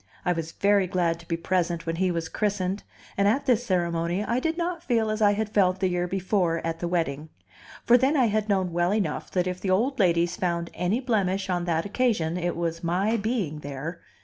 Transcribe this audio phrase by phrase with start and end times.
[0.25, 2.81] I was very glad to be present when he was christened,
[3.15, 6.57] and at this ceremony I did not feel as I had felt the year before
[6.65, 7.29] at the wedding;
[7.85, 11.51] for then I had known well enough that if the old ladies found any blemish
[11.51, 13.99] on that occasion, it was my being there!